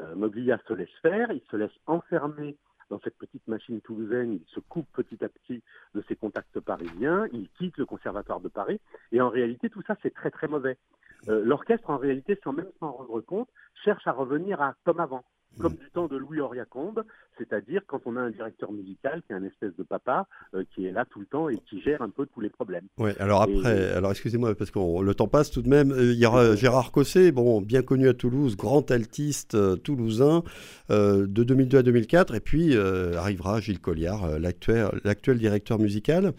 Euh, 0.00 0.14
Moglia 0.14 0.58
se 0.66 0.74
laisse 0.74 0.94
faire, 1.02 1.30
il 1.32 1.42
se 1.50 1.56
laisse 1.56 1.76
enfermer 1.86 2.56
dans 2.88 3.00
cette 3.00 3.18
petite 3.18 3.46
machine 3.48 3.80
toulousaine, 3.80 4.34
il 4.34 4.44
se 4.54 4.60
coupe 4.60 4.86
petit 4.92 5.22
à 5.24 5.28
petit 5.28 5.62
de 5.94 6.02
ses 6.08 6.14
contacts 6.14 6.60
parisiens, 6.60 7.26
il 7.32 7.48
quitte 7.50 7.76
le 7.78 7.84
Conservatoire 7.84 8.40
de 8.40 8.48
Paris, 8.48 8.80
et 9.10 9.20
en 9.20 9.28
réalité, 9.28 9.68
tout 9.70 9.82
ça, 9.82 9.96
c'est 10.02 10.14
très 10.14 10.30
très 10.30 10.46
mauvais. 10.46 10.78
Euh, 11.28 11.44
l'orchestre, 11.44 11.90
en 11.90 11.96
réalité, 11.96 12.38
sans 12.44 12.52
même 12.52 12.70
s'en 12.78 12.92
rendre 12.92 13.20
compte, 13.20 13.48
cherche 13.84 14.06
à 14.06 14.12
revenir 14.12 14.62
à 14.62 14.76
comme 14.84 15.00
avant 15.00 15.24
comme 15.58 15.74
du 15.74 15.90
temps 15.90 16.06
de 16.06 16.16
Louis 16.16 16.40
Auriacombe, 16.40 17.04
c'est-à-dire 17.38 17.82
quand 17.86 18.00
on 18.06 18.16
a 18.16 18.20
un 18.20 18.30
directeur 18.30 18.72
musical 18.72 19.22
qui 19.26 19.32
est 19.32 19.36
un 19.36 19.44
espèce 19.44 19.74
de 19.76 19.82
papa 19.82 20.26
euh, 20.54 20.64
qui 20.74 20.86
est 20.86 20.92
là 20.92 21.04
tout 21.08 21.20
le 21.20 21.26
temps 21.26 21.48
et 21.48 21.56
qui 21.68 21.80
gère 21.82 22.02
un 22.02 22.10
peu 22.10 22.26
tous 22.26 22.40
les 22.40 22.50
problèmes. 22.50 22.86
Oui, 22.98 23.10
alors 23.18 23.42
après, 23.42 23.92
alors 23.92 24.10
excusez-moi 24.10 24.54
parce 24.54 24.70
que 24.70 24.78
le 24.78 25.14
temps 25.14 25.28
passe 25.28 25.50
tout 25.50 25.62
de 25.62 25.68
même. 25.68 25.92
Euh, 25.92 26.12
il 26.12 26.18
y 26.18 26.26
aura 26.26 26.54
Gérard 26.56 26.92
Cosset, 26.92 27.32
bon, 27.32 27.60
bien 27.60 27.82
connu 27.82 28.08
à 28.08 28.14
Toulouse, 28.14 28.56
grand 28.56 28.90
altiste 28.90 29.54
euh, 29.54 29.76
toulousain 29.76 30.42
de 30.88 31.26
2002 31.26 31.78
à 31.78 31.82
2004, 31.82 32.34
et 32.34 32.40
puis 32.40 32.76
arrivera 32.76 33.60
Gilles 33.60 33.80
Colliard, 33.80 34.38
l'actuel 34.38 35.38
directeur 35.38 35.78
musical. 35.78 36.32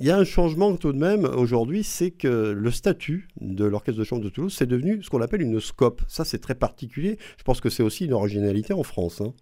Il 0.00 0.06
y 0.06 0.12
a 0.12 0.16
un 0.16 0.24
changement 0.24 0.76
tout 0.76 0.92
de 0.92 0.98
même 0.98 1.24
aujourd'hui, 1.24 1.82
c'est 1.82 2.12
que 2.12 2.52
le 2.52 2.70
statut 2.70 3.26
de 3.40 3.64
l'Orchestre 3.64 3.98
de 3.98 4.04
chambre 4.04 4.22
de 4.22 4.28
Toulouse, 4.28 4.54
c'est 4.54 4.66
devenu 4.66 5.02
ce 5.02 5.10
qu'on 5.10 5.20
appelle 5.20 5.42
une 5.42 5.58
scope. 5.58 6.02
Ça, 6.06 6.24
c'est 6.24 6.38
très 6.38 6.54
particulier. 6.54 7.18
Je 7.36 7.42
pense 7.42 7.60
que 7.60 7.68
c'est 7.68 7.82
aussi 7.82 8.04
une 8.04 8.12
originalité 8.12 8.72
en 8.72 8.84
France. 8.84 9.20
Hein, 9.20 9.32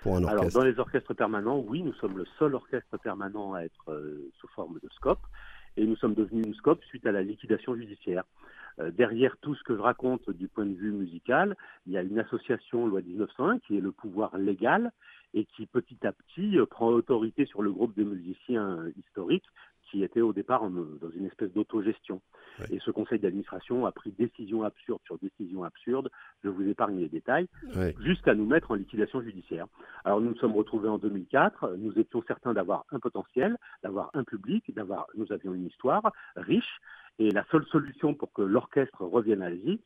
pour 0.00 0.16
un 0.16 0.24
orchestre. 0.24 0.40
Alors, 0.40 0.52
dans 0.52 0.64
les 0.64 0.78
orchestres 0.78 1.14
permanents, 1.14 1.58
oui, 1.58 1.82
nous 1.82 1.92
sommes 1.92 2.16
le 2.16 2.24
seul 2.38 2.54
orchestre 2.54 2.96
permanent 2.96 3.52
à 3.52 3.60
être 3.60 3.90
euh, 3.90 4.30
sous 4.40 4.48
forme 4.48 4.78
de 4.82 4.88
scope. 4.88 5.20
Et 5.76 5.84
nous 5.84 5.96
sommes 5.96 6.14
devenus 6.14 6.46
une 6.46 6.54
scope 6.54 6.82
suite 6.84 7.04
à 7.04 7.12
la 7.12 7.22
liquidation 7.22 7.76
judiciaire. 7.76 8.24
Euh, 8.78 8.90
derrière 8.90 9.36
tout 9.42 9.54
ce 9.54 9.62
que 9.64 9.76
je 9.76 9.80
raconte 9.80 10.30
du 10.30 10.48
point 10.48 10.64
de 10.64 10.74
vue 10.74 10.92
musical, 10.92 11.56
il 11.86 11.92
y 11.92 11.98
a 11.98 12.02
une 12.02 12.18
association 12.18 12.86
loi 12.86 13.02
1901 13.02 13.58
qui 13.58 13.76
est 13.76 13.80
le 13.80 13.92
pouvoir 13.92 14.38
légal 14.38 14.92
et 15.34 15.44
qui 15.44 15.66
petit 15.66 15.98
à 16.06 16.12
petit 16.12 16.58
euh, 16.58 16.64
prend 16.64 16.88
autorité 16.88 17.44
sur 17.44 17.60
le 17.60 17.70
groupe 17.70 17.94
des 17.94 18.04
musiciens 18.04 18.78
historiques 18.96 19.44
qui 19.90 20.04
était 20.04 20.20
au 20.20 20.32
départ 20.32 20.68
dans 20.70 21.10
une 21.10 21.26
espèce 21.26 21.52
d'autogestion. 21.52 22.20
Et 22.70 22.78
ce 22.78 22.90
conseil 22.90 23.18
d'administration 23.18 23.86
a 23.86 23.92
pris 23.92 24.12
décision 24.12 24.62
absurde 24.62 25.00
sur 25.04 25.18
décision 25.18 25.64
absurde, 25.64 26.10
je 26.44 26.48
vous 26.48 26.66
épargne 26.68 26.98
les 26.98 27.08
détails, 27.08 27.48
jusqu'à 28.00 28.34
nous 28.34 28.46
mettre 28.46 28.70
en 28.70 28.74
liquidation 28.74 29.20
judiciaire. 29.20 29.66
Alors 30.04 30.20
nous 30.20 30.30
nous 30.30 30.36
sommes 30.36 30.54
retrouvés 30.56 30.88
en 30.88 30.98
2004, 30.98 31.76
nous 31.78 31.98
étions 31.98 32.22
certains 32.26 32.52
d'avoir 32.52 32.84
un 32.92 33.00
potentiel, 33.00 33.56
d'avoir 33.82 34.10
un 34.14 34.24
public, 34.24 34.72
d'avoir, 34.74 35.06
nous 35.16 35.32
avions 35.32 35.54
une 35.54 35.66
histoire 35.66 36.12
riche, 36.36 36.80
et 37.18 37.30
la 37.30 37.44
seule 37.50 37.66
solution 37.66 38.14
pour 38.14 38.32
que 38.32 38.42
l'orchestre 38.42 39.02
revienne 39.02 39.42
à 39.42 39.50
la 39.50 39.56
vie, 39.56 39.80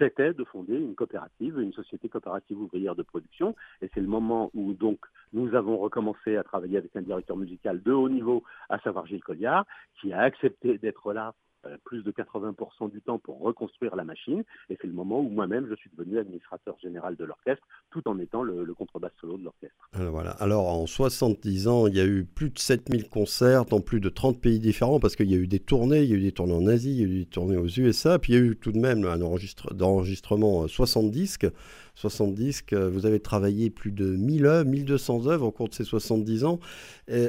c'était 0.00 0.32
de 0.32 0.44
fonder 0.44 0.76
une 0.76 0.94
coopérative, 0.94 1.60
une 1.60 1.74
société 1.74 2.08
coopérative 2.08 2.58
ouvrière 2.58 2.94
de 2.94 3.02
production. 3.02 3.54
Et 3.82 3.90
c'est 3.92 4.00
le 4.00 4.06
moment 4.06 4.50
où 4.54 4.72
donc 4.72 4.98
nous 5.32 5.54
avons 5.54 5.76
recommencé 5.76 6.36
à 6.36 6.42
travailler 6.42 6.78
avec 6.78 6.96
un 6.96 7.02
directeur 7.02 7.36
musical 7.36 7.82
de 7.82 7.92
haut 7.92 8.08
niveau, 8.08 8.42
à 8.70 8.78
savoir 8.80 9.06
Gilles 9.06 9.22
Colliard, 9.22 9.66
qui 10.00 10.12
a 10.12 10.20
accepté 10.20 10.78
d'être 10.78 11.12
là 11.12 11.34
plus 11.84 12.02
de 12.02 12.10
80% 12.10 12.90
du 12.90 13.00
temps 13.00 13.18
pour 13.18 13.40
reconstruire 13.40 13.96
la 13.96 14.04
machine. 14.04 14.42
Et 14.68 14.78
c'est 14.80 14.86
le 14.86 14.92
moment 14.92 15.20
où 15.20 15.28
moi-même, 15.28 15.66
je 15.68 15.74
suis 15.74 15.90
devenu 15.96 16.18
administrateur 16.18 16.78
général 16.80 17.16
de 17.16 17.24
l'orchestre, 17.24 17.66
tout 17.90 18.06
en 18.08 18.18
étant 18.18 18.42
le, 18.42 18.72
contrebasse 18.74 19.12
solo 19.20 19.36
de 19.36 19.44
l'orchestre. 19.44 19.76
Alors, 19.92 20.12
voilà. 20.12 20.30
Alors 20.32 20.68
en 20.68 20.86
70 20.86 21.68
ans, 21.68 21.86
il 21.86 21.96
y 21.96 22.00
a 22.00 22.06
eu 22.06 22.24
plus 22.24 22.50
de 22.50 22.58
7000 22.58 23.08
concerts 23.08 23.64
dans 23.64 23.80
plus 23.80 24.00
de 24.00 24.08
30 24.08 24.40
pays 24.40 24.60
différents, 24.60 25.00
parce 25.00 25.16
qu'il 25.16 25.30
y 25.30 25.34
a 25.34 25.38
eu 25.38 25.46
des 25.46 25.60
tournées, 25.60 26.02
il 26.02 26.10
y 26.10 26.14
a 26.14 26.16
eu 26.16 26.22
des 26.22 26.32
tournées 26.32 26.54
en 26.54 26.66
Asie, 26.66 26.92
il 26.92 27.00
y 27.00 27.04
a 27.04 27.06
eu 27.06 27.18
des 27.20 27.26
tournées 27.26 27.56
aux 27.56 27.66
USA, 27.66 28.18
puis 28.18 28.32
il 28.32 28.36
y 28.36 28.42
a 28.42 28.44
eu 28.44 28.56
tout 28.56 28.72
de 28.72 28.78
même 28.78 29.04
un 29.04 29.20
enregistrement 29.22 30.68
60 30.68 31.04
euh, 31.04 31.10
disques. 31.10 31.46
70 31.94 32.34
disques, 32.34 32.74
vous 32.74 33.06
avez 33.06 33.20
travaillé 33.20 33.70
plus 33.70 33.92
de 33.92 34.16
1000 34.16 34.46
œuvres, 34.46 34.70
1200 34.70 35.26
œuvres 35.26 35.46
au 35.46 35.50
cours 35.50 35.68
de 35.68 35.74
ces 35.74 35.84
70 35.84 36.44
ans. 36.44 36.60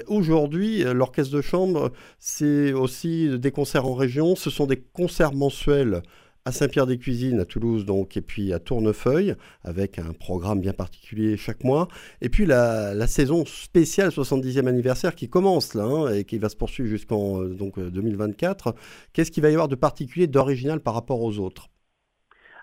Aujourd'hui, 0.08 0.84
l'orchestre 0.84 1.36
de 1.36 1.41
chambre, 1.41 1.91
c'est 2.20 2.74
aussi 2.74 3.39
des 3.39 3.51
concerts 3.51 3.86
en 3.86 3.94
région, 3.94 4.36
ce 4.36 4.50
sont 4.50 4.68
des 4.68 4.77
concerts 4.77 5.34
mensuels 5.34 6.01
à 6.46 6.51
Saint-Pierre-des-Cuisines, 6.51 7.39
à 7.39 7.46
Toulouse, 7.46 7.86
donc, 7.86 8.18
et 8.18 8.22
puis 8.22 8.51
à 8.53 8.60
Tournefeuille, 8.60 9.36
avec 9.63 10.00
un 10.00 10.13
programme 10.13 10.60
bien 10.60 10.74
particulier 10.74 11.38
chaque 11.38 11.63
mois. 11.63 11.88
Et 12.22 12.30
puis 12.30 12.46
la, 12.46 13.08
saison 13.08 13.46
spéciale 13.46 14.10
70e 14.10 14.68
anniversaire 14.68 15.15
qui 15.15 15.30
commence 15.30 15.74
là, 15.74 15.84
hein, 15.84 16.13
et 16.13 16.24
qui 16.24 16.38
va 16.39 16.50
se 16.50 16.56
poursuivre 16.56 16.89
jusqu'en 16.89 17.41
euh, 17.41 17.50
donc 17.50 17.80
2024. 17.80 18.75
Qu'est-ce 19.13 19.32
qu'il 19.32 19.44
va 19.44 19.50
y 19.50 19.53
avoir 19.53 19.68
de 19.68 19.75
particulier, 19.75 20.27
d'original 20.27 20.80
par 20.80 20.94
rapport 20.94 21.22
aux 21.22 21.38
autres? 21.38 21.71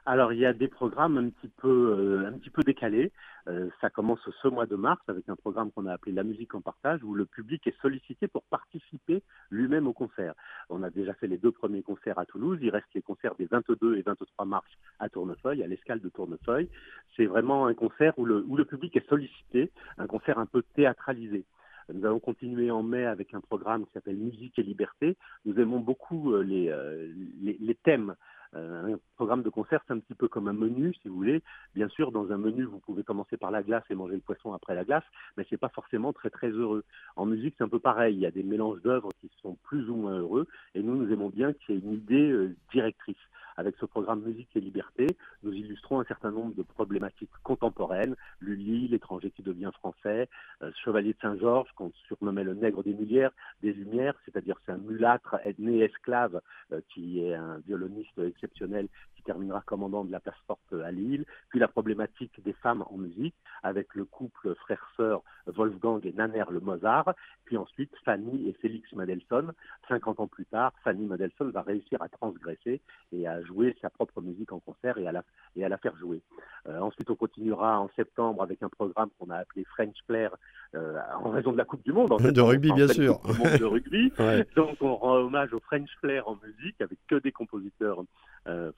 Alors 0.08 0.32
il 0.32 0.38
y 0.38 0.46
a 0.46 0.54
des 0.54 0.68
programmes 0.68 1.18
un 1.18 1.28
petit 1.28 1.52
peu, 1.58 1.94
euh, 1.98 2.62
décalés. 2.64 3.12
Euh, 3.46 3.68
ça 3.82 3.90
commence 3.90 4.20
ce 4.42 4.48
mois 4.48 4.64
de 4.64 4.74
mars 4.74 5.02
avec 5.06 5.28
un 5.28 5.36
programme 5.36 5.70
qu'on 5.70 5.84
a 5.84 5.92
appelé 5.92 6.12
La 6.12 6.22
musique 6.22 6.54
en 6.54 6.62
partage 6.62 7.04
où 7.04 7.14
le 7.14 7.26
public 7.26 7.66
est 7.66 7.78
sollicité 7.82 8.26
pour 8.26 8.42
participer 8.44 9.22
lui-même 9.50 9.86
au 9.86 9.92
concert. 9.92 10.32
On 10.70 10.82
a 10.82 10.88
déjà 10.88 11.12
fait 11.12 11.26
les 11.26 11.36
deux 11.36 11.52
premiers 11.52 11.82
concerts 11.82 12.18
à 12.18 12.24
Toulouse. 12.24 12.58
Il 12.62 12.70
reste 12.70 12.86
les 12.94 13.02
concerts 13.02 13.34
des 13.34 13.44
22 13.44 13.96
et 13.98 14.02
23 14.02 14.46
mars 14.46 14.66
à 14.98 15.10
Tournefeuille, 15.10 15.62
à 15.62 15.66
l'escale 15.66 16.00
de 16.00 16.08
Tournefeuille. 16.08 16.70
C'est 17.14 17.26
vraiment 17.26 17.66
un 17.66 17.74
concert 17.74 18.18
où 18.18 18.24
le, 18.24 18.64
public 18.64 18.96
est 18.96 19.08
sollicité, 19.10 19.70
un 19.98 20.06
concert 20.06 20.38
un 20.38 20.46
peu 20.46 20.62
théâtralisé. 20.74 21.44
Nous 21.92 22.04
allons 22.06 22.20
continuer 22.20 22.70
en 22.70 22.82
mai 22.82 23.04
avec 23.04 23.34
un 23.34 23.40
programme 23.40 23.84
qui 23.84 23.92
s'appelle 23.92 24.16
Musique 24.16 24.58
et 24.58 24.62
Liberté. 24.62 25.16
Nous 25.44 25.58
aimons 25.60 25.80
beaucoup 25.80 26.32
euh, 26.32 26.42
les 26.42 27.74
thèmes 27.82 28.14
euh, 28.54 28.94
un 28.94 28.98
programme 29.16 29.42
de 29.42 29.50
concert, 29.50 29.82
c'est 29.86 29.92
un 29.92 29.98
petit 29.98 30.14
peu 30.14 30.28
comme 30.28 30.48
un 30.48 30.52
menu, 30.52 30.94
si 31.02 31.08
vous 31.08 31.16
voulez. 31.16 31.42
Bien 31.74 31.88
sûr, 31.88 32.12
dans 32.12 32.32
un 32.32 32.38
menu, 32.38 32.64
vous 32.64 32.78
pouvez 32.78 33.02
commencer 33.02 33.36
par 33.36 33.50
la 33.50 33.62
glace 33.62 33.84
et 33.90 33.94
manger 33.94 34.14
le 34.14 34.20
poisson 34.20 34.52
après 34.52 34.74
la 34.74 34.84
glace, 34.84 35.04
mais 35.36 35.46
c'est 35.50 35.56
pas 35.56 35.68
forcément 35.68 36.12
très 36.12 36.30
très 36.30 36.48
heureux. 36.48 36.84
En 37.16 37.26
musique, 37.26 37.54
c'est 37.58 37.64
un 37.64 37.68
peu 37.68 37.80
pareil. 37.80 38.14
Il 38.14 38.20
y 38.20 38.26
a 38.26 38.30
des 38.30 38.42
mélanges 38.42 38.80
d'œuvres 38.82 39.10
qui 39.20 39.30
sont 39.42 39.56
plus 39.64 39.88
ou 39.90 39.96
moins 39.96 40.18
heureux, 40.18 40.46
et 40.74 40.82
nous, 40.82 40.96
nous 40.96 41.12
aimons 41.12 41.28
bien 41.28 41.52
qu'il 41.52 41.74
y 41.74 41.78
ait 41.78 41.80
une 41.80 41.92
idée 41.94 42.30
euh, 42.30 42.56
directrice. 42.72 43.16
Avec 43.58 43.74
ce 43.80 43.86
programme 43.86 44.22
Musique 44.22 44.50
et 44.54 44.60
Liberté, 44.60 45.08
nous 45.42 45.52
illustrons 45.52 45.98
un 45.98 46.04
certain 46.04 46.30
nombre 46.30 46.54
de 46.54 46.62
problématiques 46.62 47.32
contemporaines. 47.42 48.14
Lully, 48.40 48.86
l'étranger 48.86 49.32
qui 49.32 49.42
devient 49.42 49.72
français, 49.74 50.28
euh, 50.62 50.70
Chevalier 50.84 51.12
de 51.12 51.18
Saint-Georges, 51.20 51.72
qu'on 51.74 51.90
surnommait 52.06 52.44
le 52.44 52.54
nègre 52.54 52.84
des 52.84 52.92
Lumières, 52.92 53.32
des 53.60 53.72
Lumières, 53.72 54.14
c'est-à-dire 54.24 54.60
c'est 54.64 54.70
un 54.70 54.78
mulâtre 54.78 55.34
né 55.58 55.80
esclave 55.80 56.40
euh, 56.70 56.80
qui 56.94 57.20
est 57.20 57.34
un 57.34 57.58
violoniste 57.66 58.16
exceptionnel 58.20 58.86
qui 59.18 59.24
terminera 59.24 59.60
commandant 59.62 60.04
de 60.04 60.12
la 60.12 60.20
place 60.20 60.38
forte 60.46 60.72
à 60.72 60.92
Lille. 60.92 61.24
Puis 61.48 61.58
la 61.58 61.66
problématique 61.66 62.40
des 62.44 62.52
femmes 62.52 62.84
en 62.88 62.96
musique 62.96 63.34
avec 63.64 63.94
le 63.94 64.04
couple 64.04 64.54
frère-sœur 64.54 65.22
Wolfgang 65.46 66.00
et 66.04 66.12
Nanner 66.12 66.44
le 66.50 66.60
Mozart. 66.60 67.14
Puis 67.44 67.56
ensuite 67.56 67.90
Fanny 68.04 68.48
et 68.48 68.52
Félix 68.54 68.92
Mendelssohn. 68.92 69.52
50 69.88 70.20
ans 70.20 70.28
plus 70.28 70.46
tard, 70.46 70.72
Fanny 70.84 71.04
Mendelssohn 71.06 71.50
va 71.50 71.62
réussir 71.62 72.00
à 72.00 72.08
transgresser 72.08 72.80
et 73.12 73.26
à 73.26 73.42
jouer 73.42 73.76
sa 73.82 73.90
propre 73.90 74.20
musique 74.20 74.52
en 74.52 74.60
concert 74.60 74.98
et 74.98 75.08
à 75.08 75.12
la, 75.12 75.24
et 75.56 75.64
à 75.64 75.68
la 75.68 75.78
faire 75.78 75.96
jouer. 75.96 76.22
Euh, 76.68 76.78
ensuite, 76.78 77.10
on 77.10 77.16
continuera 77.16 77.80
en 77.80 77.88
septembre 77.96 78.42
avec 78.42 78.62
un 78.62 78.68
programme 78.68 79.08
qu'on 79.18 79.30
a 79.30 79.38
appelé 79.38 79.64
French 79.64 79.96
Flair 80.06 80.36
euh, 80.74 80.98
en 81.20 81.30
raison 81.30 81.52
de 81.52 81.56
la 81.56 81.64
Coupe 81.64 81.82
du 81.84 81.92
Monde. 81.92 82.12
En 82.12 82.18
fait, 82.18 82.32
de 82.32 82.40
rugby, 82.40 82.70
bien 82.72 82.88
sûr. 82.88 83.20
de 83.58 83.64
rugby. 83.64 84.12
Donc, 84.54 84.76
on 84.80 84.94
rend 84.94 85.16
hommage 85.16 85.52
au 85.52 85.60
French 85.60 85.90
Flair 86.00 86.28
en 86.28 86.38
musique 86.44 86.80
avec 86.80 86.98
que 87.08 87.16
des 87.16 87.32
compositeurs 87.32 88.02
euh, 88.46 88.72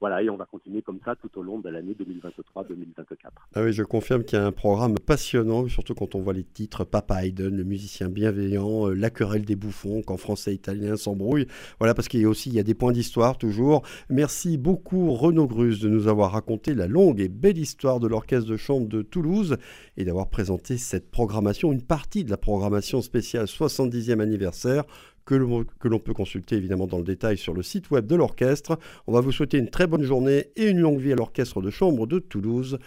Voilà, 0.00 0.22
et 0.22 0.30
on 0.30 0.36
va 0.36 0.46
continuer 0.46 0.82
comme 0.82 0.98
ça 1.04 1.16
tout 1.16 1.30
au 1.38 1.42
long 1.42 1.58
de 1.58 1.68
l'année 1.68 1.94
2023-2024. 1.94 3.16
Ah 3.54 3.62
oui, 3.62 3.72
je 3.72 3.82
confirme 3.82 4.24
qu'il 4.24 4.38
y 4.38 4.42
a 4.42 4.46
un 4.46 4.52
programme 4.52 4.94
passionnant, 4.98 5.68
surtout 5.68 5.94
quand 5.94 6.14
on 6.14 6.20
voit 6.20 6.32
les 6.32 6.44
titres 6.44 6.84
Papa 6.84 7.24
Haydn, 7.24 7.56
le 7.56 7.64
musicien 7.64 8.08
bienveillant, 8.08 8.88
La 8.88 9.10
querelle 9.10 9.44
des 9.44 9.56
bouffons, 9.56 10.02
quand 10.02 10.16
français 10.16 10.52
et 10.52 10.54
italien 10.54 10.96
s'embrouillent. 10.96 11.46
Voilà, 11.78 11.94
parce 11.94 12.08
qu'il 12.08 12.20
y 12.20 12.24
a 12.24 12.28
aussi 12.28 12.48
il 12.48 12.54
y 12.54 12.60
a 12.60 12.64
des 12.64 12.74
points 12.74 12.92
d'histoire 12.92 13.38
toujours. 13.38 13.82
Merci 14.08 14.58
beaucoup 14.58 15.12
Renaud 15.12 15.46
Grus 15.46 15.80
de 15.80 15.88
nous 15.88 16.08
avoir 16.08 16.32
raconté 16.32 16.74
la 16.74 16.86
longue 16.86 17.20
et 17.20 17.28
belle 17.28 17.58
histoire 17.58 18.00
de 18.00 18.06
l'orchestre 18.06 18.48
de 18.48 18.56
chambre 18.56 18.88
de 18.88 19.02
Toulouse 19.02 19.56
et 19.96 20.04
d'avoir 20.04 20.28
présenté 20.28 20.78
cette 20.78 21.10
programmation, 21.10 21.72
une 21.72 21.82
partie 21.82 22.24
de 22.24 22.30
la 22.30 22.36
programmation 22.36 23.02
spéciale 23.02 23.46
70e 23.46 24.20
anniversaire 24.20 24.84
que 25.24 25.34
l'on 25.34 25.98
peut 25.98 26.14
consulter 26.14 26.56
évidemment 26.56 26.86
dans 26.86 26.98
le 26.98 27.04
détail 27.04 27.38
sur 27.38 27.54
le 27.54 27.62
site 27.62 27.90
web 27.90 28.06
de 28.06 28.16
l'orchestre. 28.16 28.78
On 29.06 29.12
va 29.12 29.20
vous 29.20 29.32
souhaiter 29.32 29.58
une 29.58 29.70
très 29.70 29.86
bonne 29.86 30.02
journée 30.02 30.46
et 30.56 30.66
une 30.66 30.80
longue 30.80 30.98
vie 30.98 31.12
à 31.12 31.16
l'orchestre 31.16 31.60
de 31.60 31.70
chambre 31.70 32.06
de 32.06 32.18
Toulouse. 32.18 32.78